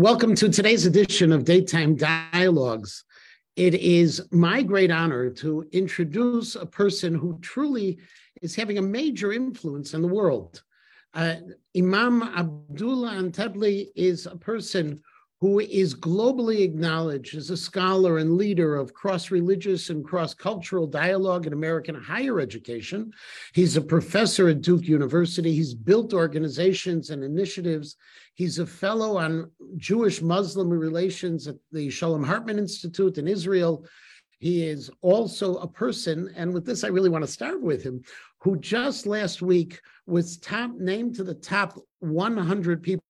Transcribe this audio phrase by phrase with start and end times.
[0.00, 3.04] Welcome to today's edition of Daytime Dialogues.
[3.54, 7.98] It is my great honor to introduce a person who truly
[8.40, 10.62] is having a major influence in the world.
[11.12, 11.34] Uh,
[11.76, 15.02] Imam Abdullah Antepli is a person
[15.40, 20.86] who is globally acknowledged as a scholar and leader of cross religious and cross cultural
[20.86, 23.10] dialogue in American higher education.
[23.54, 25.54] He's a professor at Duke University.
[25.54, 27.96] He's built organizations and initiatives.
[28.40, 33.84] He's a fellow on Jewish Muslim relations at the Shalom Hartman Institute in Israel.
[34.38, 38.02] He is also a person, and with this, I really want to start with him,
[38.38, 43.02] who just last week was top named to the top 100 people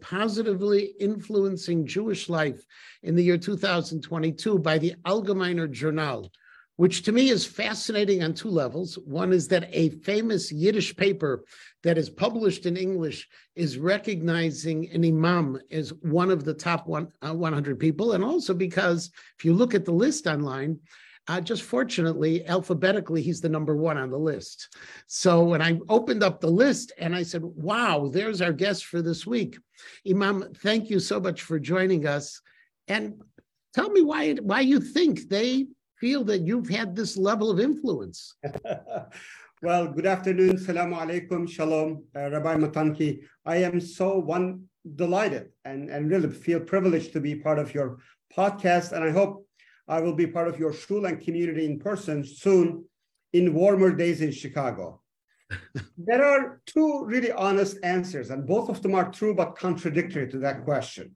[0.00, 2.64] positively influencing Jewish life
[3.02, 6.32] in the year 2022 by the Algemeiner Journal,
[6.78, 8.96] which to me is fascinating on two levels.
[8.98, 11.44] One is that a famous Yiddish paper
[11.82, 17.08] that is published in English is recognizing an imam as one of the top one,
[17.20, 18.12] uh, 100 people.
[18.12, 20.78] And also because if you look at the list online,
[21.26, 24.68] uh, just fortunately, alphabetically, he's the number one on the list.
[25.08, 29.02] So when I opened up the list and I said, wow, there's our guest for
[29.02, 29.58] this week.
[30.08, 32.40] Imam, thank you so much for joining us.
[32.86, 33.20] And
[33.74, 35.66] tell me why, why you think they
[36.00, 38.34] feel that you've had this level of influence.
[39.62, 40.58] well, good afternoon.
[40.58, 41.48] Salaam alaikum.
[41.48, 43.20] Shalom, uh, Rabbi Matanki.
[43.44, 47.98] I am so one delighted and, and really feel privileged to be part of your
[48.36, 48.92] podcast.
[48.92, 49.46] And I hope
[49.88, 52.84] I will be part of your shul and community in person soon
[53.32, 55.02] in warmer days in Chicago.
[55.98, 60.38] there are two really honest answers, and both of them are true but contradictory to
[60.38, 61.10] that question.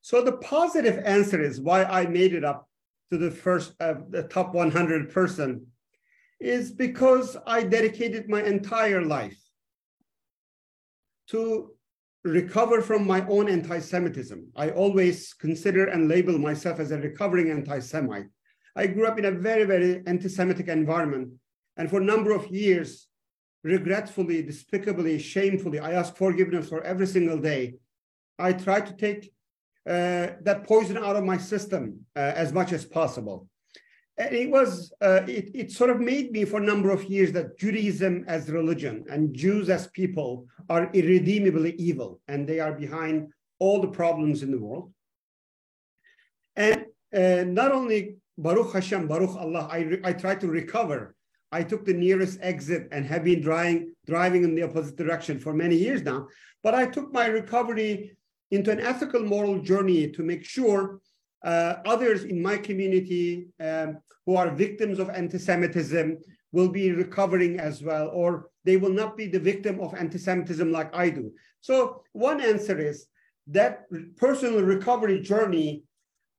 [0.00, 2.67] So the positive answer is why I made it up
[3.10, 5.66] to the first, uh, the top 100 person,
[6.40, 9.38] is because I dedicated my entire life
[11.28, 11.72] to
[12.24, 14.48] recover from my own anti Semitism.
[14.56, 18.28] I always consider and label myself as a recovering anti Semite.
[18.76, 21.32] I grew up in a very, very anti Semitic environment.
[21.76, 23.08] And for a number of years,
[23.62, 27.74] regretfully, despicably, shamefully, I ask forgiveness for every single day.
[28.38, 29.32] I try to take
[29.88, 33.48] that poison out of my system uh, as much as possible.
[34.18, 37.32] And it was uh, it, it sort of made me for a number of years
[37.32, 43.28] that judaism as religion and jews as people are irredeemably evil and they are behind
[43.60, 44.92] all the problems in the world.
[46.56, 51.14] And uh, not only baruch hashem baruch allah I, I tried to recover.
[51.50, 55.54] I took the nearest exit and have been driving driving in the opposite direction for
[55.54, 56.28] many years now
[56.62, 58.17] but i took my recovery
[58.50, 61.00] into an ethical moral journey to make sure
[61.44, 66.18] uh, others in my community um, who are victims of anti-Semitism
[66.52, 70.94] will be recovering as well, or they will not be the victim of anti-Semitism like
[70.94, 71.30] I do.
[71.60, 73.06] So one answer is
[73.48, 73.84] that
[74.16, 75.84] personal recovery journey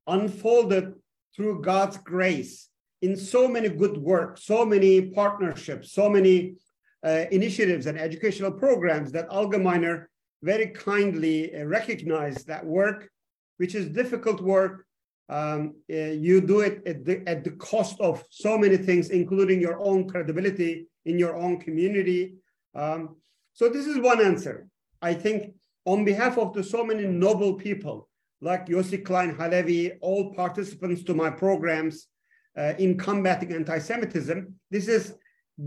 [0.06, 0.94] unfolded
[1.34, 2.68] through God's grace
[3.02, 6.56] in so many good work, so many partnerships, so many
[7.04, 10.06] uh, initiatives and educational programs that Algemeiner
[10.42, 13.10] very kindly uh, recognized that work,
[13.58, 14.86] which is difficult work,
[15.28, 19.60] um, uh, you do it at the, at the cost of so many things, including
[19.60, 22.34] your own credibility in your own community.
[22.74, 23.16] Um,
[23.52, 24.66] so this is one answer.
[25.00, 28.08] I think on behalf of the so many noble people
[28.40, 32.06] like Yossi Klein Halevi, all participants to my programs
[32.56, 35.14] uh, in combating anti-Semitism, this is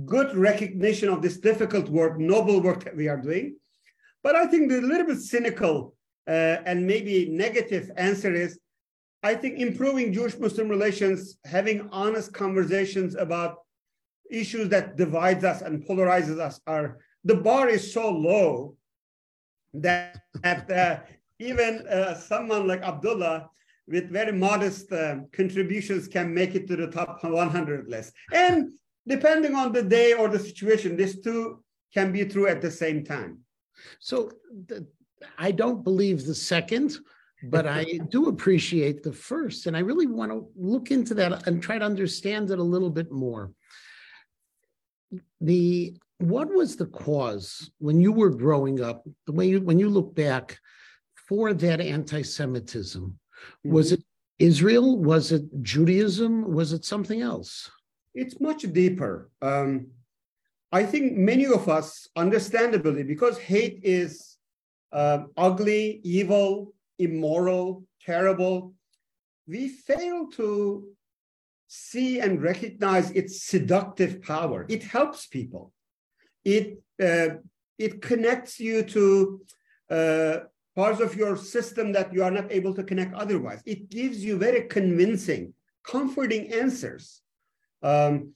[0.05, 3.55] good recognition of this difficult work, noble work that we are doing.
[4.23, 5.95] But I think the little bit cynical
[6.27, 8.57] uh, and maybe negative answer is
[9.21, 13.59] I think improving Jewish Muslim relations, having honest conversations about
[14.29, 18.75] issues that divides us and polarizes us are the bar is so low
[19.73, 20.99] that, that uh,
[21.39, 23.49] even uh, someone like Abdullah
[23.87, 28.13] with very modest uh, contributions can make it to the top 100 list.
[28.33, 28.71] And
[29.07, 31.63] depending on the day or the situation, these two
[31.93, 33.42] can be true at the same time.
[33.99, 34.31] So
[34.67, 34.87] the,
[35.37, 36.97] I don't believe the second
[37.43, 39.67] but I do appreciate the first.
[39.67, 42.89] And I really want to look into that and try to understand it a little
[42.89, 43.51] bit more.
[45.41, 49.89] The what was the cause when you were growing up, the way you when you
[49.89, 50.57] look back
[51.27, 53.03] for that anti-Semitism?
[53.03, 53.71] Mm-hmm.
[53.71, 54.03] Was it
[54.39, 54.97] Israel?
[54.97, 56.53] Was it Judaism?
[56.53, 57.69] Was it something else?
[58.15, 59.29] It's much deeper.
[59.41, 59.87] Um,
[60.73, 64.37] I think many of us, understandably, because hate is
[64.91, 68.73] uh, ugly, evil, immoral, terrible,
[69.47, 70.87] we fail to
[71.67, 74.65] see and recognize its seductive power.
[74.67, 75.71] It helps people.
[76.43, 77.35] It uh,
[77.77, 79.41] it connects you to
[79.91, 80.37] uh,
[80.75, 83.61] parts of your system that you are not able to connect otherwise.
[83.65, 85.53] It gives you very convincing,
[85.83, 87.21] comforting answers.
[87.83, 88.33] Um,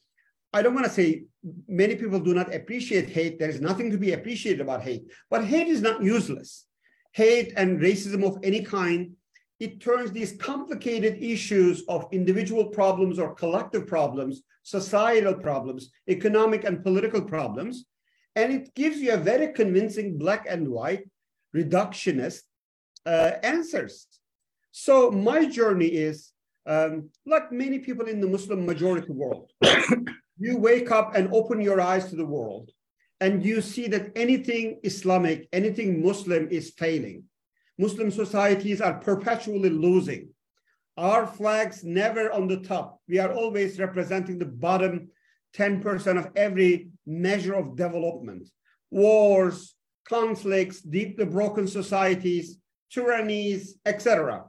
[0.54, 1.24] I don't want to say
[1.68, 3.40] many people do not appreciate hate.
[3.40, 6.66] There is nothing to be appreciated about hate, but hate is not useless.
[7.12, 9.12] Hate and racism of any kind,
[9.60, 16.84] it turns these complicated issues of individual problems or collective problems, societal problems, economic and
[16.84, 17.86] political problems,
[18.36, 21.10] and it gives you a very convincing black and white
[21.56, 22.42] reductionist
[23.06, 24.06] uh, answers.
[24.72, 26.32] So my journey is
[26.68, 29.52] um, like many people in the Muslim majority world.
[30.38, 32.72] You wake up and open your eyes to the world,
[33.20, 37.24] and you see that anything Islamic, anything Muslim is failing.
[37.78, 40.30] Muslim societies are perpetually losing.
[40.98, 43.00] Our flags never on the top.
[43.08, 45.10] We are always representing the bottom
[45.56, 48.50] 10% of every measure of development.
[48.90, 49.76] Wars,
[50.08, 52.58] conflicts, deeply broken societies,
[52.92, 54.46] tyrannies, etc.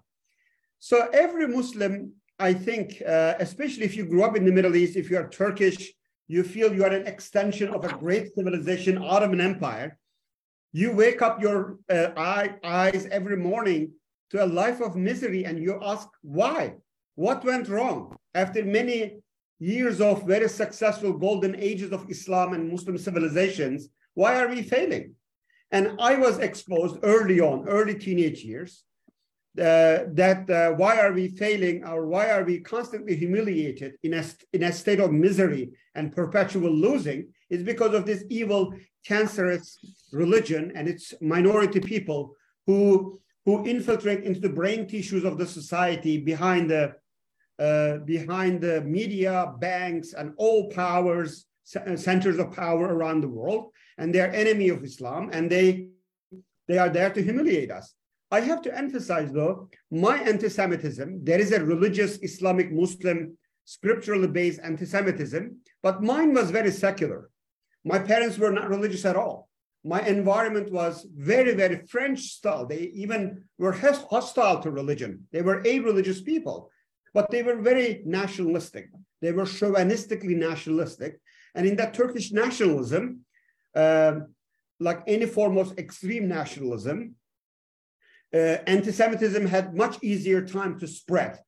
[0.79, 4.97] So every Muslim, I think, uh, especially if you grew up in the Middle East,
[4.97, 5.93] if you are Turkish,
[6.29, 9.99] you feel you are an extension of a great civilization, Ottoman Empire.
[10.73, 13.93] You wake up your uh, eye, eyes every morning
[14.31, 16.75] to a life of misery and you ask why?
[17.15, 18.15] What went wrong?
[18.35, 19.21] After many
[19.59, 25.15] years of very successful golden ages of Islam and Muslim civilizations, why are we failing?
[25.73, 28.85] And I was exposed early on, early teenage years,
[29.59, 34.63] that uh, why are we failing or why are we constantly humiliated in a, in
[34.65, 38.73] a state of misery and perpetual losing is because of this evil,
[39.05, 39.79] cancerous
[40.13, 42.35] religion and its minority people
[42.67, 46.95] who, who infiltrate into the brain tissues of the society behind the,
[47.59, 54.15] uh, behind the media, banks, and all powers, centers of power around the world and
[54.15, 55.89] they're enemy of Islam, and they
[56.69, 57.95] they are there to humiliate us.
[58.31, 64.61] I have to emphasize though, my anti-Semitism, there is a religious Islamic Muslim scripturally based
[64.63, 67.31] anti-Semitism, but mine was very secular.
[67.85, 69.49] My parents were not religious at all.
[69.85, 72.67] My environment was very, very French style.
[72.67, 75.27] They even were hostile to religion.
[75.33, 76.71] They were a religious people,
[77.15, 78.91] but they were very nationalistic.
[79.23, 81.21] They were chauvinistically nationalistic.
[81.55, 83.21] And in that Turkish nationalism,
[83.75, 84.35] um,
[84.81, 87.15] like any form of extreme nationalism, uh,
[88.33, 91.39] anti-Semitism had much easier time to spread.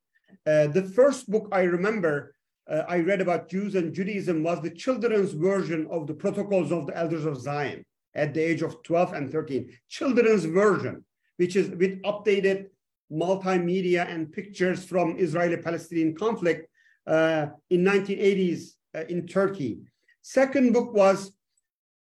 [0.47, 2.35] Uh, the first book I remember
[2.71, 6.87] uh, I read about Jews and Judaism was the children's version of the Protocols of
[6.87, 7.85] the Elders of Zion
[8.15, 9.71] at the age of 12 and 13.
[9.89, 11.05] Children's version,
[11.37, 12.67] which is with updated
[13.13, 16.69] multimedia and pictures from Israeli-Palestinian conflict
[17.07, 19.81] uh, in 1980s uh, in Turkey.
[20.23, 21.33] Second book was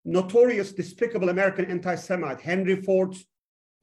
[0.04, 3.26] notorious, despicable American anti Semite, Henry Ford's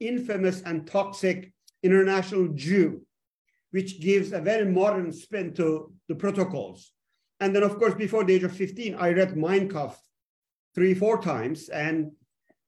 [0.00, 1.52] infamous and toxic
[1.82, 3.02] international Jew,
[3.70, 6.92] which gives a very modern spin to the protocols.
[7.40, 9.98] And then, of course, before the age of 15, I read Mein Kampf
[10.74, 12.12] three, four times, and,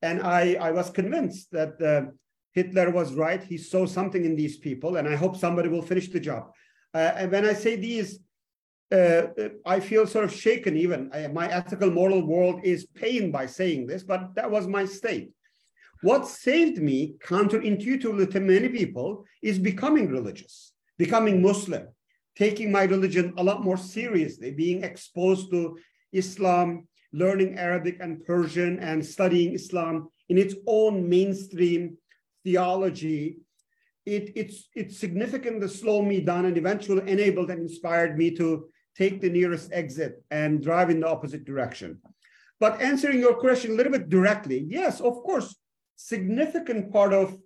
[0.03, 2.11] and I, I was convinced that uh,
[2.53, 3.43] Hitler was right.
[3.43, 6.53] He saw something in these people, and I hope somebody will finish the job.
[6.95, 8.21] Uh, and when I say these,
[8.93, 9.23] uh,
[9.65, 11.11] I feel sort of shaken even.
[11.13, 15.33] I, my ethical moral world is pained by saying this, but that was my state.
[16.03, 21.89] What saved me, counterintuitively to many people, is becoming religious, becoming Muslim,
[22.37, 25.79] taking my religion a lot more seriously, being exposed to
[26.13, 31.97] Islam, learning Arabic and Persian, and studying Islam in its own mainstream
[32.45, 33.39] theology.
[34.05, 39.21] It, it's, it's significantly slowed me down and eventually enabled and inspired me to take
[39.21, 42.01] the nearest exit and drive in the opposite direction.
[42.61, 45.57] But answering your question a little bit directly, yes, of course,
[45.97, 47.37] significant part of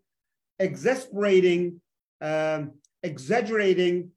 [0.58, 1.80] exasperating,
[2.20, 4.10] um, exaggerating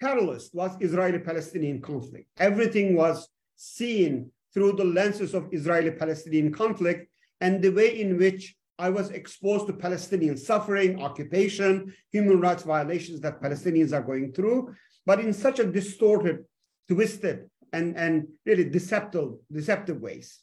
[0.00, 2.26] catalyst was Israeli-Palestinian conflict.
[2.38, 7.08] Everything was seen through the lenses of Israeli-Palestinian conflict
[7.40, 13.20] and the way in which I was exposed to Palestinian suffering, occupation, human rights violations
[13.20, 14.74] that Palestinians are going through,
[15.06, 16.44] but in such a distorted
[16.88, 20.40] twisted and, and really deceptive, deceptive ways.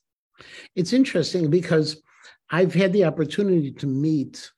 [0.75, 2.01] It's interesting because
[2.50, 4.51] I've had the opportunity to meet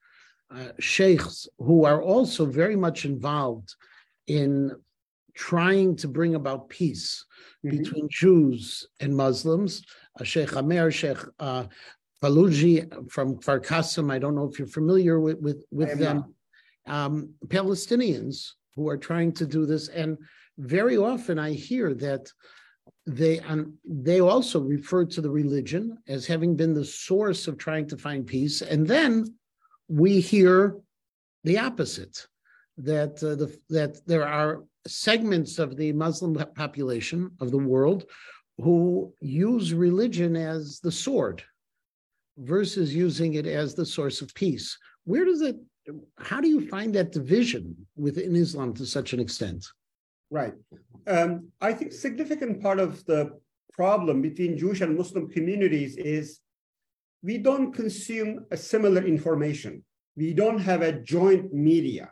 [0.50, 3.76] uh, sheikhs who are also very much involved
[4.28, 4.76] in
[5.34, 7.26] trying to bring about peace
[7.66, 7.78] mm-hmm.
[7.78, 9.84] between Jews and Muslims.
[10.20, 11.66] Uh, Sheikh Amer, Sheikh uh,
[12.22, 16.36] Faluji from Farkasim, I don't know if you're familiar with, with, with them.
[16.88, 19.88] Um, Palestinians who are trying to do this.
[19.88, 20.18] And
[20.58, 22.32] very often I hear that
[23.06, 27.88] they um, they also refer to the religion as having been the source of trying
[27.88, 29.34] to find peace, and then
[29.88, 30.78] we hear
[31.44, 32.28] the opposite
[32.78, 38.06] that uh, the, that there are segments of the Muslim population of the world
[38.58, 41.44] who use religion as the sword
[42.38, 44.78] versus using it as the source of peace.
[45.06, 45.58] Where does it,
[46.20, 49.66] how do you find that division within Islam to such an extent?
[50.30, 50.54] Right.
[51.08, 53.40] Um, I think significant part of the
[53.74, 56.40] problem between Jewish and Muslim communities is
[57.24, 59.84] we don't consume a similar information.
[60.16, 62.12] We don't have a joint media.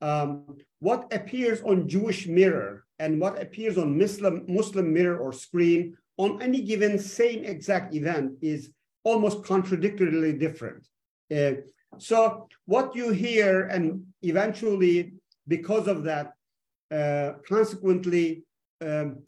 [0.00, 5.96] Um, what appears on Jewish mirror and what appears on Muslim, Muslim mirror or screen
[6.16, 8.70] on any given same exact event is
[9.04, 10.86] almost contradictorily different.
[11.34, 11.52] Uh,
[11.98, 15.12] so what you hear and eventually
[15.46, 16.34] because of that,
[17.48, 18.44] consequently,
[18.80, 19.22] um,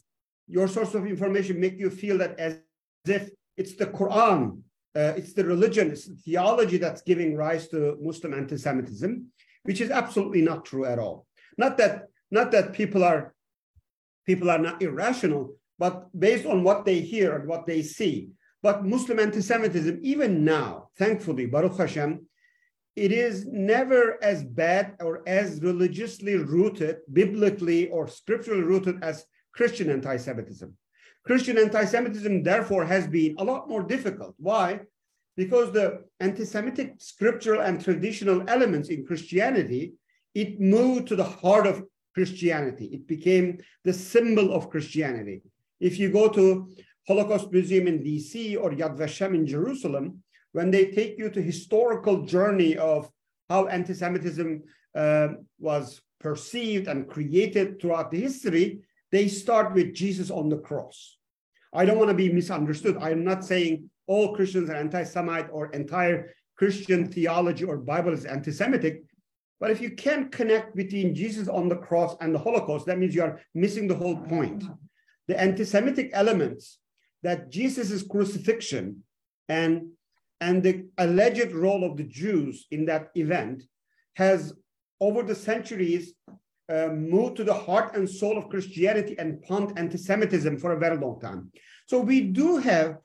[0.47, 2.61] your source of information make you feel that as
[3.07, 4.63] if it's the Quran,
[4.97, 9.27] uh, it's the religion, it's the theology that's giving rise to Muslim anti-Semitism,
[9.63, 11.27] which is absolutely not true at all.
[11.57, 13.35] Not that not that people are
[14.27, 18.31] people are not irrational, but based on what they hear and what they see.
[18.63, 22.27] But Muslim anti-Semitism, even now, thankfully, Baruch Hashem,
[22.97, 29.91] it is never as bad or as religiously rooted, biblically or scripturally rooted as Christian
[29.91, 30.75] anti-Semitism.
[31.25, 34.35] Christian anti-Semitism, therefore, has been a lot more difficult.
[34.39, 34.81] Why?
[35.37, 39.95] Because the anti-Semitic scriptural and traditional elements in Christianity,
[40.35, 42.87] it moved to the heart of Christianity.
[42.87, 45.43] It became the symbol of Christianity.
[45.79, 46.69] If you go to
[47.07, 52.23] Holocaust Museum in DC or Yad Vashem in Jerusalem, when they take you to historical
[52.23, 53.11] journey of
[53.49, 54.63] how anti-Semitism
[54.95, 55.29] uh,
[55.59, 58.81] was perceived and created throughout the history,
[59.13, 61.17] they start with Jesus on the cross.
[61.73, 62.97] I don't want to be misunderstood.
[63.01, 69.05] I'm not saying all Christians are anti-Semite or entire Christian theology or Bible is anti-Semitic.
[69.61, 73.15] But if you can't connect between Jesus on the cross and the Holocaust, that means
[73.15, 74.65] you are missing the whole point.
[75.29, 76.79] The anti-Semitic elements
[77.23, 79.05] that Jesus' crucifixion
[79.49, 79.91] and,
[80.41, 83.63] and the alleged role of the Jews in that event
[84.15, 84.55] has,
[85.01, 86.15] over the centuries,
[86.71, 90.97] uh, moved to the heart and soul of Christianity and pumped anti-Semitism for a very
[90.97, 91.51] long time.
[91.87, 92.99] So we do have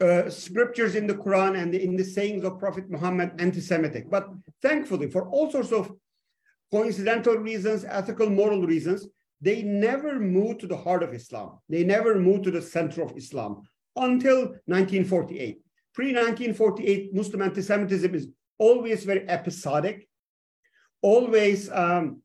[0.00, 4.08] uh, scriptures in the Quran and in the sayings of Prophet Muhammad anti-Semitic.
[4.08, 4.28] But
[4.62, 5.92] thankfully, for all sorts of
[6.72, 9.06] coincidental reasons, ethical, moral reasons,
[9.40, 11.58] they never moved to the heart of Islam.
[11.68, 13.62] They never moved to the center of Islam
[13.96, 15.60] until 1948.
[15.94, 18.28] Pre-1948, Muslim anti-Semitism is
[18.58, 20.08] always very episodic,
[21.02, 22.22] always um,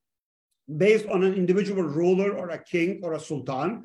[0.78, 3.84] based on an individual ruler or a king or a sultan.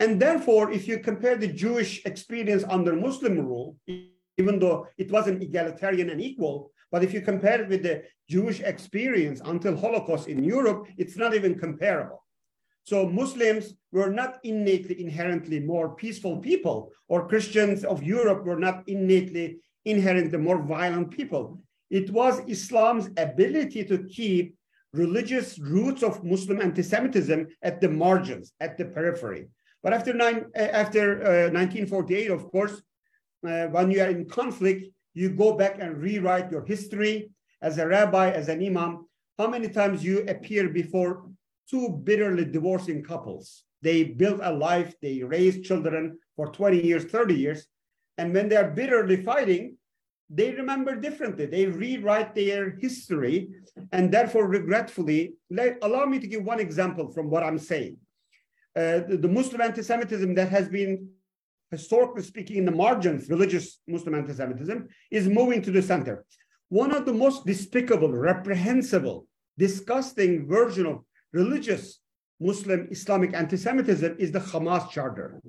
[0.00, 3.76] And therefore, if you compare the Jewish experience under Muslim rule,
[4.38, 8.60] even though it wasn't egalitarian and equal, but if you compare it with the Jewish
[8.60, 12.21] experience until Holocaust in Europe, it's not even comparable.
[12.84, 18.88] So Muslims were not innately, inherently more peaceful people, or Christians of Europe were not
[18.88, 21.60] innately, inherently more violent people.
[21.90, 24.56] It was Islam's ability to keep
[24.94, 29.48] religious roots of Muslim anti-Semitism at the margins, at the periphery.
[29.82, 32.82] But after, nine, uh, after uh, 1948, of course,
[33.46, 37.86] uh, when you are in conflict, you go back and rewrite your history as a
[37.86, 39.06] rabbi, as an imam.
[39.38, 41.24] How many times you appear before
[41.72, 43.64] two bitterly divorcing couples?
[43.82, 47.66] They built a life, they raised children for 20 years, 30 years.
[48.18, 49.76] And when they are bitterly fighting,
[50.30, 51.46] they remember differently.
[51.46, 53.50] They rewrite their history.
[53.90, 57.96] And therefore, regretfully, let, allow me to give one example from what I'm saying.
[58.74, 61.08] Uh, the, the Muslim anti-Semitism that has been
[61.70, 66.24] historically speaking in the margins, religious Muslim anti-Semitism is moving to the center.
[66.68, 69.26] One of the most despicable, reprehensible,
[69.58, 72.00] disgusting version of religious
[72.40, 75.40] Muslim Islamic anti-Semitism is the Hamas charter,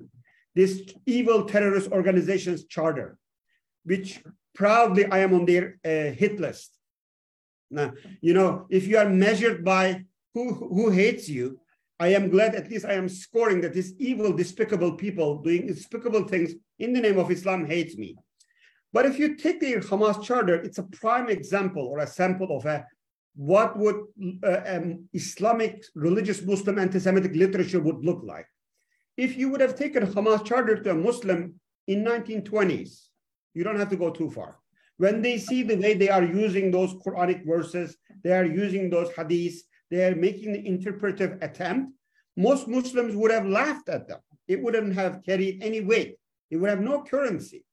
[0.56, 3.18] this evil terrorist organization's charter,
[3.84, 4.24] which
[4.54, 6.78] proudly I am on their uh, hit list.
[7.72, 11.60] Now, you know, if you are measured by who, who hates you,
[12.00, 16.28] I am glad at least I am scoring that these evil, despicable people doing despicable
[16.28, 18.16] things in the name of Islam hates me.
[18.92, 22.66] But if you take the Hamas charter, it's a prime example or a sample of
[22.66, 22.86] a
[23.36, 24.04] what would
[24.44, 28.48] uh, um, Islamic religious Muslim anti-Semitic literature would look like.
[29.18, 31.56] If you would have taken Hamas charter to a Muslim
[31.88, 33.08] in 1920s,
[33.54, 34.60] you don't have to go too far.
[34.98, 39.10] When they see the way they are using those Quranic verses, they are using those
[39.10, 39.58] hadiths,
[39.90, 41.94] they are making the interpretive attempt,
[42.36, 44.20] most Muslims would have laughed at them.
[44.48, 46.18] It wouldn't have carried any weight.
[46.50, 47.66] It would have no currency.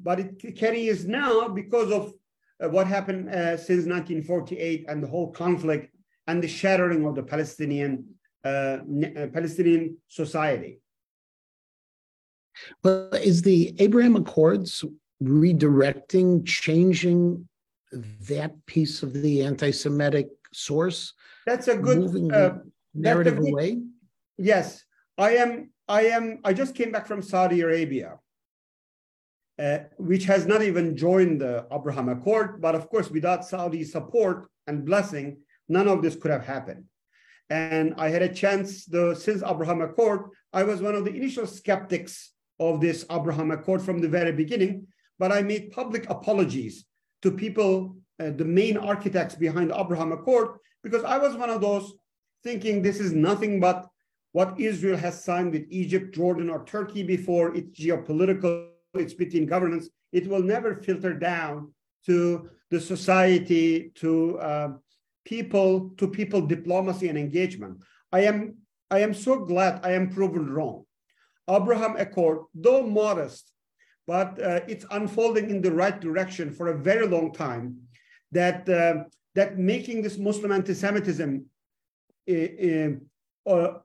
[0.00, 2.12] But it carries now because of
[2.60, 5.94] what happened uh, since 1948 and the whole conflict
[6.26, 8.04] and the shattering of the Palestinian
[8.44, 10.80] uh, uh, Palestinian society.
[12.82, 14.84] Well, is the Abraham Accords
[15.22, 17.48] redirecting, changing
[18.28, 21.14] that piece of the anti-Semitic source?
[21.46, 22.58] That's a good moving uh,
[22.94, 23.80] narrative good, away.
[24.36, 24.84] Yes,
[25.16, 25.70] I am.
[25.88, 26.40] I am.
[26.44, 28.18] I just came back from Saudi Arabia,
[29.58, 32.60] uh, which has not even joined the Abraham Accord.
[32.60, 36.84] But of course, without Saudi support and blessing, none of this could have happened.
[37.50, 41.46] And I had a chance, the since Abraham Accord, I was one of the initial
[41.46, 44.86] skeptics of this Abraham Accord from the very beginning,
[45.18, 46.84] but I made public apologies
[47.22, 51.92] to people, uh, the main architects behind Abraham Accord, because I was one of those
[52.42, 53.88] thinking this is nothing but
[54.32, 59.88] what Israel has signed with Egypt, Jordan, or Turkey before it's geopolitical, it's between governments.
[60.12, 61.72] It will never filter down
[62.06, 64.68] to the society, to uh,
[65.24, 67.78] people to people diplomacy and engagement.
[68.12, 68.56] I am,
[68.90, 70.84] I am so glad I am proven wrong.
[71.48, 73.50] Abraham Accord, though modest,
[74.06, 77.76] but uh, it's unfolding in the right direction for a very long time,
[78.32, 81.44] that, uh, that making this Muslim anti-Semitism,
[82.30, 83.78] uh, uh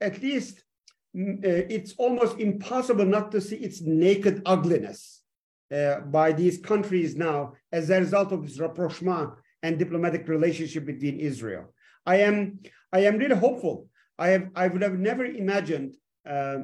[0.00, 0.64] at least
[1.14, 5.22] it's almost impossible not to see its naked ugliness
[5.72, 9.30] uh, by these countries now as a result of this rapprochement
[9.62, 11.72] and diplomatic relationship between Israel.
[12.04, 12.58] I am,
[12.92, 13.88] I am really hopeful.
[14.18, 15.96] I, have, I would have never imagined
[16.28, 16.58] uh,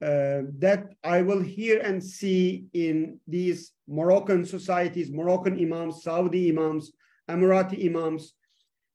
[0.00, 6.92] uh, that I will hear and see in these Moroccan societies, Moroccan imams, Saudi imams,
[7.30, 8.34] Emirati imams,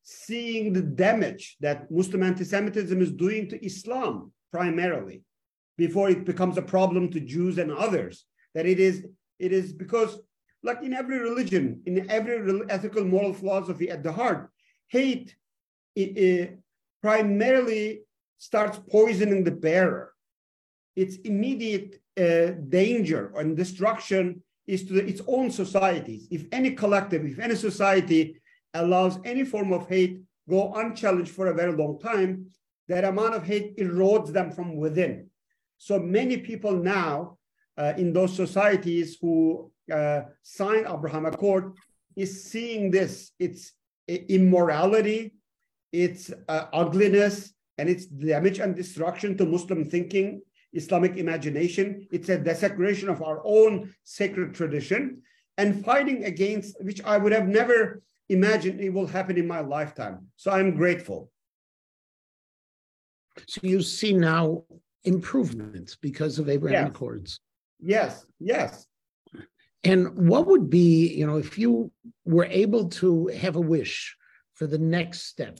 [0.03, 5.23] seeing the damage that Muslim anti-Semitism is doing to Islam primarily,
[5.77, 8.25] before it becomes a problem to Jews and others.
[8.55, 9.05] That it is,
[9.37, 10.19] it is because
[10.63, 14.49] like in every religion, in every ethical moral philosophy at the heart,
[14.87, 15.35] hate
[15.95, 16.59] it, it
[17.01, 18.01] primarily
[18.37, 20.13] starts poisoning the bearer.
[20.95, 26.27] Its immediate uh, danger and destruction is to the, its own societies.
[26.29, 28.41] If any collective, if any society
[28.73, 32.47] allows any form of hate go unchallenged for a very long time,
[32.89, 35.29] that amount of hate erodes them from within.
[35.77, 37.37] So many people now
[37.77, 40.21] uh, in those societies who uh,
[40.59, 41.73] Abraham Accord
[42.15, 43.31] is seeing this.
[43.39, 43.71] It's
[44.07, 45.35] immorality,
[45.93, 50.41] it's uh, ugliness, and it's damage and destruction to Muslim thinking,
[50.73, 52.07] Islamic imagination.
[52.11, 55.21] It's a desecration of our own sacred tradition
[55.57, 60.27] and fighting against, which I would have never imagined it will happen in my lifetime.
[60.35, 61.31] So I'm grateful.
[63.47, 64.63] So you see now
[65.03, 66.89] improvements because of Abraham yes.
[66.89, 67.39] Accords.
[67.79, 68.85] Yes, yes.
[69.83, 71.91] And what would be, you know, if you
[72.25, 74.15] were able to have a wish
[74.53, 75.59] for the next step,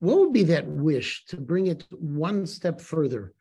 [0.00, 3.32] what would be that wish to bring it one step further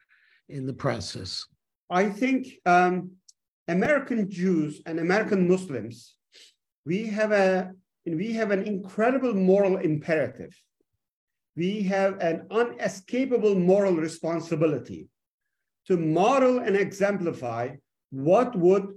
[0.50, 1.46] in the process?
[1.90, 3.12] I think um,
[3.68, 6.16] American Jews and American Muslims,
[6.86, 7.72] we have a
[8.06, 10.56] we have an incredible moral imperative.
[11.58, 15.10] We have an unescapable moral responsibility
[15.88, 17.78] to model and exemplify
[18.12, 18.94] what would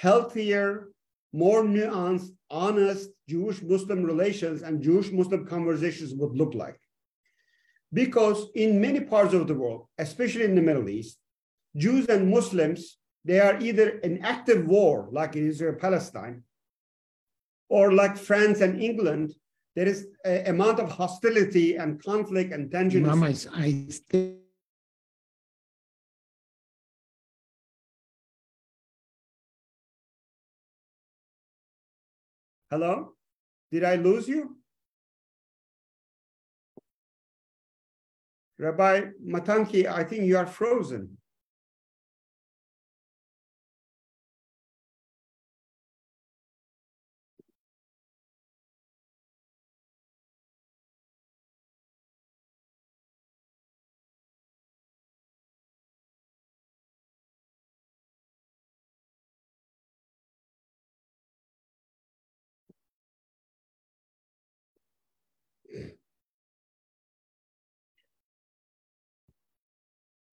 [0.00, 0.88] healthier,
[1.32, 6.80] more nuanced, honest Jewish Muslim relations and Jewish Muslim conversations would look like.
[7.92, 11.18] Because in many parts of the world, especially in the Middle East,
[11.76, 16.42] Jews and Muslims, they are either in active war, like in Israel Palestine,
[17.68, 19.34] or like France and England,
[19.76, 23.02] there is an amount of hostility and conflict and tension.
[23.02, 23.72] Mama, I
[24.10, 24.38] think
[32.70, 33.12] Hello?
[33.70, 34.56] Did I lose you?
[38.58, 41.16] Rabbi Matanki, I think you are frozen.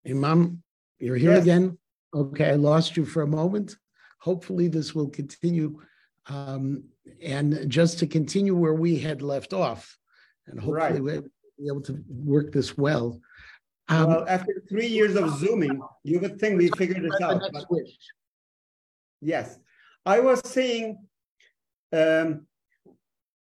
[0.08, 0.62] Imam,
[0.98, 1.42] you're here yes.
[1.42, 1.78] again.
[2.14, 3.76] Okay, I lost you for a moment.
[4.20, 5.80] Hopefully, this will continue.
[6.26, 6.84] Um,
[7.22, 9.98] and just to continue where we had left off,
[10.46, 11.02] and hopefully right.
[11.02, 11.22] we'll
[11.58, 13.20] be able to work this well.
[13.88, 17.42] Um, well, after three years of Zooming, you would think we figured this out.
[17.52, 17.64] But...
[19.20, 19.58] Yes.
[20.06, 20.98] I was saying
[21.92, 22.46] Um,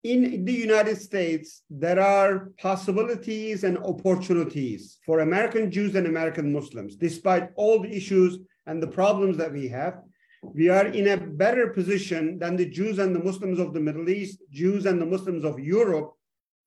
[0.02, 6.96] in the United States, there are possibilities and opportunities for American Jews and American Muslims,
[6.96, 10.00] despite all the issues and the problems that we have.
[10.42, 14.08] We are in a better position than the Jews and the Muslims of the Middle
[14.08, 16.14] East, Jews and the Muslims of Europe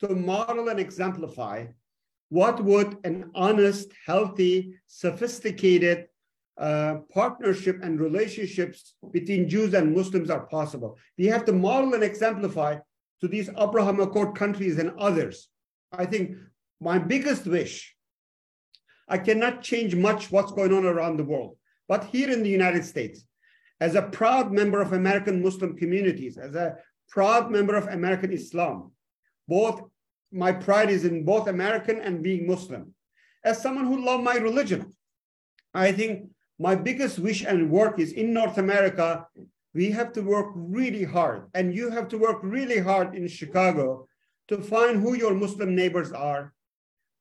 [0.01, 1.65] to model and exemplify
[2.29, 6.07] what would an honest, healthy, sophisticated
[6.57, 10.97] uh, partnership and relationships between Jews and Muslims are possible.
[11.17, 12.77] We have to model and exemplify
[13.21, 15.49] to these Abraham Accord countries and others.
[15.91, 16.37] I think
[16.81, 17.95] my biggest wish,
[19.07, 22.85] I cannot change much what's going on around the world, but here in the United
[22.85, 23.25] States,
[23.79, 26.75] as a proud member of American Muslim communities, as a
[27.09, 28.91] proud member of American Islam,
[29.47, 29.81] both
[30.31, 32.93] my pride is in both American and being Muslim.
[33.43, 34.91] As someone who love my religion,
[35.73, 39.27] I think my biggest wish and work is in North America
[39.73, 44.07] we have to work really hard and you have to work really hard in chicago
[44.47, 46.53] to find who your muslim neighbors are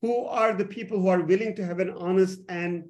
[0.02, 2.84] who are the people who are willing to have an honest and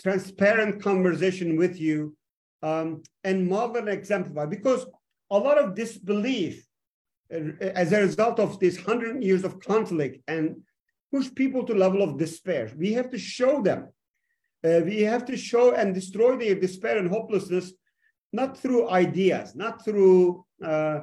[0.00, 2.14] transparent conversation with you
[2.62, 4.46] um, and model and exemplify.
[4.46, 4.86] Because
[5.30, 6.66] a lot of disbelief
[7.34, 10.56] uh, as a result of this 100 years of conflict and
[11.10, 13.88] push people to level of despair we have to show them.
[14.64, 17.72] Uh, we have to show and destroy their despair and hopelessness
[18.32, 21.00] not through ideas, not through uh,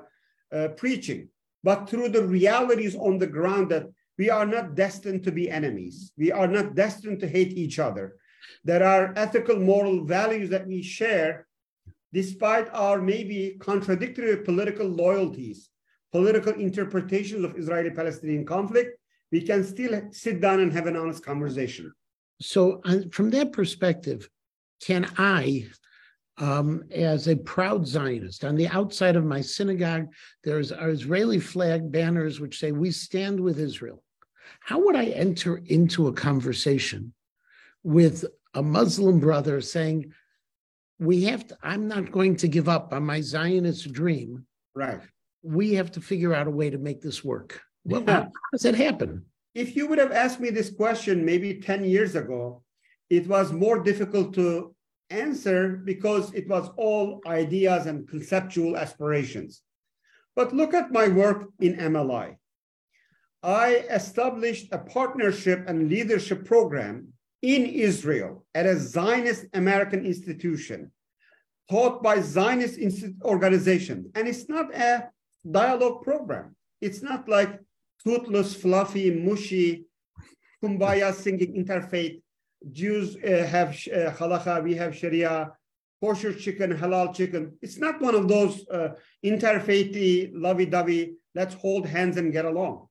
[0.52, 1.30] uh, preaching,
[1.64, 3.88] but through the realities on the ground that
[4.18, 6.12] we are not destined to be enemies.
[6.18, 8.16] We are not destined to hate each other.
[8.64, 11.48] There are ethical, moral values that we share
[12.12, 15.70] despite our maybe contradictory political loyalties,
[16.12, 18.98] political interpretations of Israeli Palestinian conflict.
[19.32, 21.94] We can still sit down and have an honest conversation.
[22.42, 24.28] So, uh, from that perspective,
[24.82, 25.68] can I,
[26.40, 28.46] um, as a proud Zionist.
[28.46, 30.08] On the outside of my synagogue,
[30.44, 34.02] there's our Israeli flag banners which say, We stand with Israel.
[34.62, 37.14] How would I enter into a conversation
[37.84, 40.14] with a Muslim brother saying,
[40.98, 44.46] We have to, I'm not going to give up on my Zionist dream.
[44.74, 45.02] Right.
[45.44, 47.62] We have to figure out a way to make this work.
[47.84, 48.24] Well, yeah.
[48.24, 49.26] how does it happen?
[49.56, 52.64] If you would have asked me this question maybe 10 years ago,
[53.10, 54.76] it was more difficult to
[55.10, 59.62] answer because it was all ideas and conceptual aspirations.
[60.36, 62.38] But look at my work in MLI.
[63.42, 70.92] I established a partnership and leadership program in Israel at a Zionist American institution
[71.70, 72.80] taught by Zionist
[73.24, 74.08] organizations.
[74.16, 75.10] And it's not a
[75.50, 76.56] dialogue program.
[76.82, 77.60] It's not like
[78.04, 79.86] toothless, fluffy, mushy,
[80.64, 82.22] kumbaya singing interfaith
[82.72, 85.52] Jews uh, have uh, halacha, we have Sharia,
[86.02, 87.58] kosher chicken, halal chicken.
[87.62, 88.90] It's not one of those uh,
[89.24, 92.88] interfaithy, lovey-dovey, let's hold hands and get along.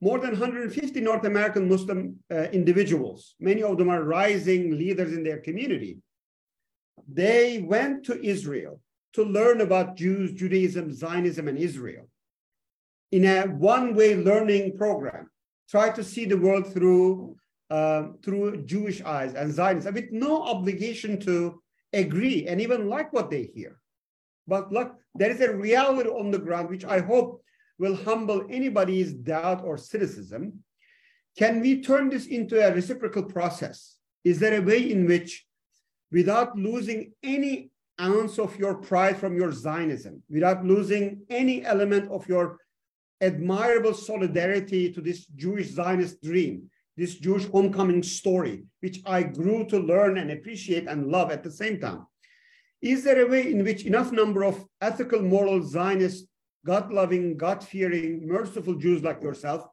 [0.00, 5.22] More than 150 North American Muslim uh, individuals, many of them are rising leaders in
[5.22, 5.98] their community.
[7.08, 8.80] They went to Israel
[9.14, 12.08] to learn about Jews, Judaism, Zionism, and Israel
[13.12, 15.30] in a one-way learning program.
[15.68, 17.36] Try to see the world through
[17.72, 21.62] um, through Jewish eyes and Zionists, with no obligation to
[21.94, 23.80] agree and even like what they hear.
[24.46, 27.42] But look, there is a reality on the ground which I hope
[27.78, 30.64] will humble anybody's doubt or cynicism.
[31.38, 33.96] Can we turn this into a reciprocal process?
[34.22, 35.46] Is there a way in which,
[36.10, 42.28] without losing any ounce of your pride from your Zionism, without losing any element of
[42.28, 42.58] your
[43.22, 49.78] admirable solidarity to this Jewish Zionist dream, this Jewish homecoming story, which I grew to
[49.78, 52.06] learn and appreciate and love at the same time.
[52.82, 56.26] Is there a way in which enough number of ethical, moral, Zionist,
[56.66, 59.66] God-loving, God-fearing, merciful Jews like yourself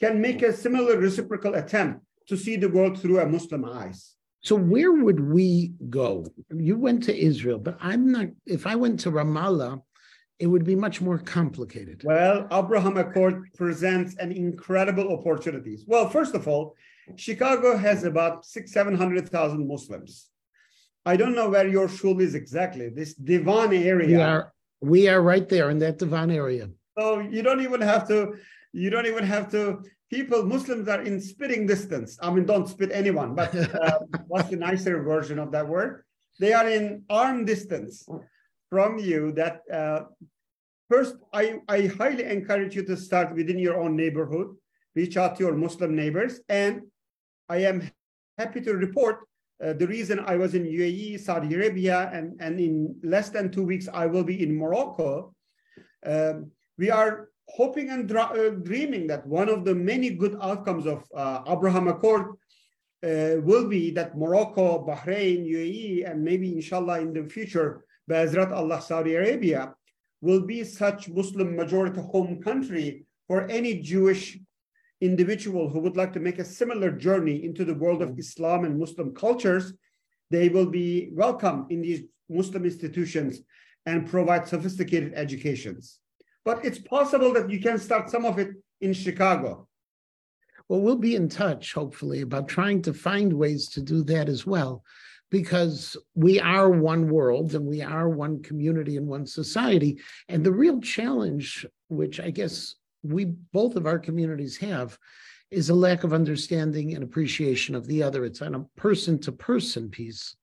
[0.00, 4.14] can make a similar reciprocal attempt to see the world through a Muslim eyes?
[4.42, 6.26] So where would we go?
[6.54, 8.26] You went to Israel, but I'm not.
[8.44, 9.80] If I went to Ramallah,
[10.38, 12.02] it would be much more complicated.
[12.04, 15.84] Well, Abraham Accord presents an incredible opportunities.
[15.86, 16.74] Well, first of all,
[17.16, 20.30] Chicago has about six, 700,000 Muslims.
[21.06, 24.16] I don't know where your shul is exactly, this Devon area.
[24.16, 26.70] We are, we are right there in that Devon area.
[26.98, 28.34] So you don't even have to,
[28.72, 32.18] you don't even have to, people, Muslims are in spitting distance.
[32.22, 36.04] I mean, don't spit anyone, but uh, what's the nicer version of that word?
[36.40, 38.08] They are in arm distance
[38.74, 40.00] from you that uh,
[40.90, 44.48] first, I, I highly encourage you to start within your own neighborhood,
[44.96, 46.40] reach out to your Muslim neighbors.
[46.48, 46.82] And
[47.48, 47.88] I am
[48.36, 49.16] happy to report
[49.62, 53.62] uh, the reason I was in UAE, Saudi Arabia, and, and in less than two
[53.62, 55.32] weeks, I will be in Morocco.
[56.04, 61.04] Um, we are hoping and uh, dreaming that one of the many good outcomes of
[61.14, 62.26] uh, Abraham Accord
[63.04, 68.82] uh, will be that Morocco, Bahrain, UAE, and maybe inshallah in the future, Be'ezrat Allah,
[68.82, 69.74] Saudi Arabia,
[70.20, 74.38] will be such Muslim majority home country for any Jewish
[75.00, 78.78] individual who would like to make a similar journey into the world of Islam and
[78.78, 79.72] Muslim cultures.
[80.30, 83.40] They will be welcome in these Muslim institutions
[83.86, 85.98] and provide sophisticated educations.
[86.44, 89.68] But it's possible that you can start some of it in Chicago.
[90.68, 94.46] Well, we'll be in touch, hopefully, about trying to find ways to do that as
[94.46, 94.82] well,
[95.34, 99.98] because we are one world and we are one community and one society.
[100.28, 104.96] And the real challenge, which I guess we both of our communities have,
[105.50, 108.24] is a lack of understanding and appreciation of the other.
[108.24, 110.36] It's on a person to person piece.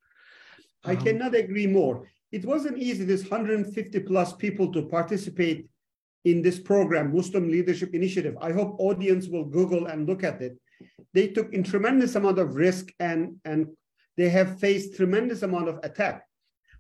[0.84, 2.12] I um, cannot agree more.
[2.34, 5.69] It wasn't easy, this 150 plus people to participate
[6.25, 8.36] in this program, Muslim Leadership Initiative.
[8.41, 10.58] I hope audience will Google and look at it.
[11.13, 13.67] They took a tremendous amount of risk and, and
[14.17, 16.24] they have faced tremendous amount of attack.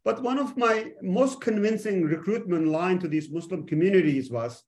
[0.03, 4.63] But one of my most convincing recruitment line to these Muslim communities was,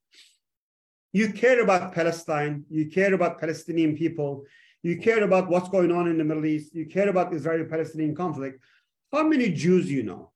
[1.11, 4.45] you care about Palestine, you care about Palestinian people,
[4.81, 8.63] you care about what's going on in the Middle East, you care about Israeli-Palestinian conflict.
[9.11, 10.31] How many Jews you know?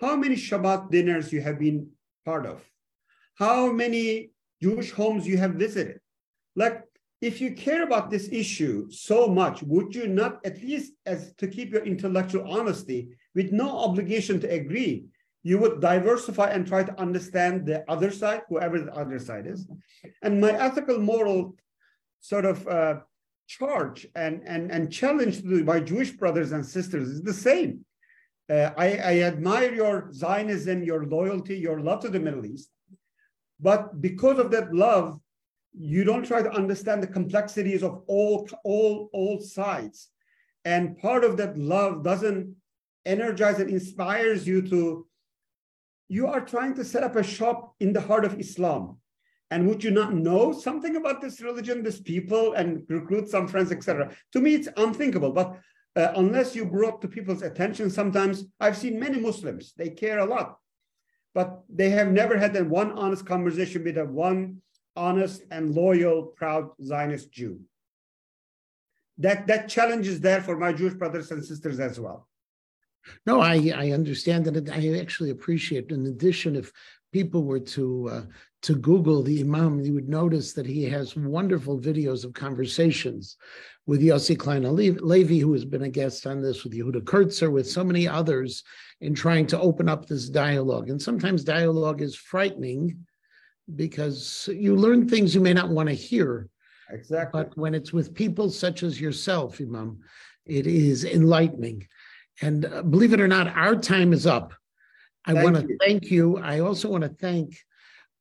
[0.00, 1.88] How many Shabbat dinners you have been
[2.24, 2.62] part of?
[3.40, 4.30] how many
[4.62, 6.00] Jewish homes you have visited.
[6.54, 6.84] Like,
[7.20, 11.46] if you care about this issue so much, would you not, at least as to
[11.46, 15.04] keep your intellectual honesty, with no obligation to agree,
[15.42, 19.66] you would diversify and try to understand the other side, whoever the other side is.
[20.22, 21.56] And my ethical, moral
[22.20, 23.00] sort of uh,
[23.46, 27.84] charge and, and, and challenge to my Jewish brothers and sisters is the same.
[28.50, 32.70] Uh, I, I admire your Zionism, your loyalty, your love to the Middle East.
[33.60, 35.20] But because of that love,
[35.72, 40.08] you don't try to understand the complexities of all, all, all sides.
[40.64, 42.54] And part of that love doesn't
[43.06, 45.06] energize and inspires you to,
[46.08, 48.98] you are trying to set up a shop in the heart of Islam.
[49.52, 53.72] And would you not know something about this religion, this people, and recruit some friends,
[53.72, 54.14] etc.?
[54.32, 55.32] To me, it's unthinkable.
[55.32, 55.58] But
[55.96, 60.26] uh, unless you brought to people's attention, sometimes I've seen many Muslims, they care a
[60.26, 60.60] lot
[61.34, 64.60] but they have never had that one honest conversation with a one
[64.96, 67.60] honest and loyal, proud Zionist Jew.
[69.18, 72.28] That that challenge is there for my Jewish brothers and sisters as well.
[73.26, 75.90] No, I I understand and I actually appreciate.
[75.90, 76.72] In addition, if
[77.12, 78.22] people were to uh,
[78.62, 83.36] to Google the Imam, you would notice that he has wonderful videos of conversations
[83.86, 87.68] with Yossi Klein Halevi, who has been a guest on this, with Yehuda Kurtzer, with
[87.68, 88.62] so many others
[89.00, 90.90] in trying to open up this dialogue.
[90.90, 93.06] And sometimes dialogue is frightening
[93.76, 96.48] because you learn things you may not want to hear.
[96.90, 97.42] Exactly.
[97.42, 100.00] But when it's with people such as yourself, Imam,
[100.46, 101.86] it is enlightening.
[102.42, 104.52] And uh, believe it or not, our time is up.
[105.26, 106.38] I want to thank you.
[106.38, 107.56] I also want to thank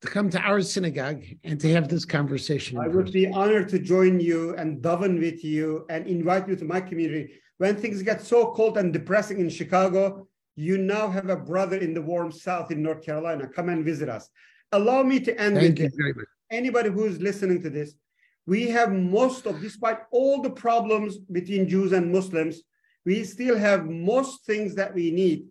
[0.00, 2.78] to come to our synagogue and to have this conversation.
[2.78, 6.64] I would be honored to join you and daven with you and invite you to
[6.64, 7.34] my community.
[7.58, 11.92] When things get so cold and depressing in Chicago, you now have a brother in
[11.92, 13.46] the warm South in North Carolina.
[13.46, 14.30] Come and visit us.
[14.72, 16.26] Allow me to end Thank with this.
[16.50, 17.94] Anybody who's listening to this,
[18.46, 22.62] we have most of, despite all the problems between Jews and Muslims,
[23.04, 25.44] we still have most things that we need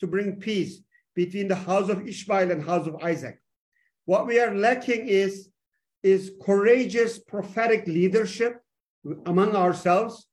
[0.00, 0.80] to bring peace
[1.14, 3.40] between the house of Ishmael and house of Isaac.
[4.04, 5.48] What we are lacking is,
[6.02, 8.60] is courageous prophetic leadership
[9.26, 10.26] among ourselves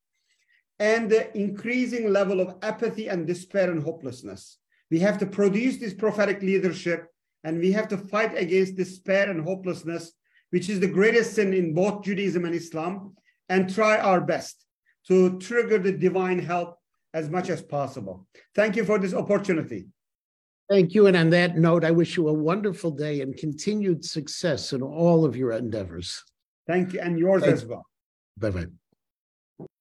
[0.79, 4.57] and the increasing level of apathy and despair and hopelessness.
[4.89, 7.07] We have to produce this prophetic leadership
[7.43, 10.12] and we have to fight against despair and hopelessness,
[10.49, 13.15] which is the greatest sin in both Judaism and Islam,
[13.47, 14.65] and try our best
[15.07, 16.77] to trigger the divine help
[17.13, 18.27] as much as possible.
[18.55, 19.88] Thank you for this opportunity.
[20.71, 21.07] Thank you.
[21.07, 25.25] And on that note, I wish you a wonderful day and continued success in all
[25.25, 26.23] of your endeavors.
[26.65, 27.01] Thank you.
[27.01, 27.86] And yours Thank as well.
[28.38, 28.65] Bye bye.